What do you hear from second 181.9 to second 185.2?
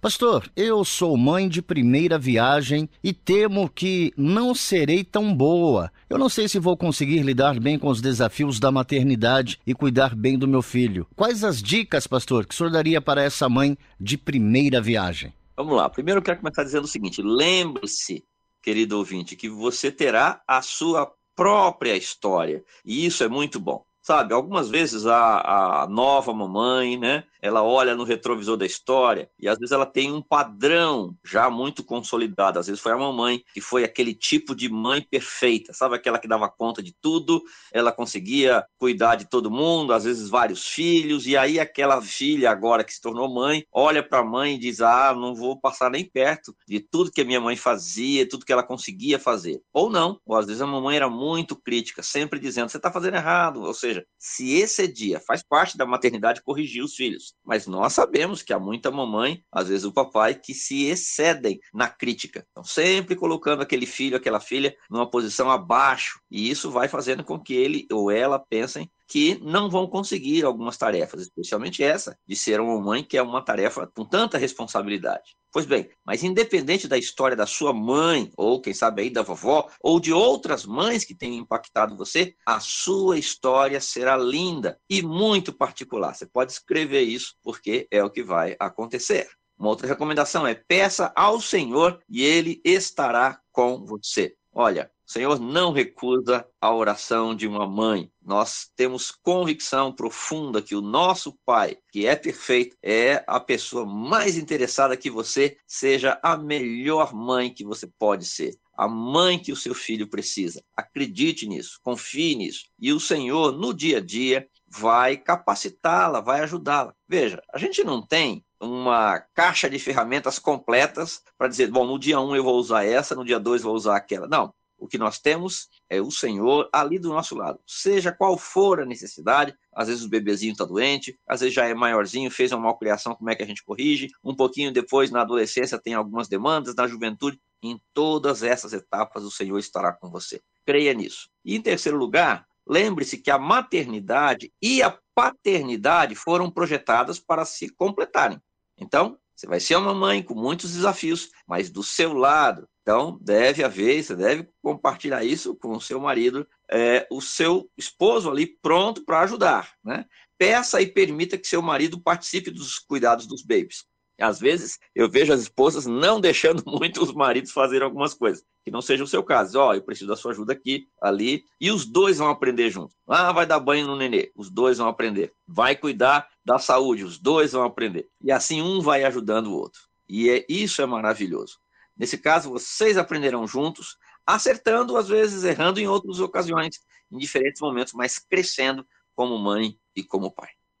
Nesse caso, vocês aprenderão juntos, acertando, às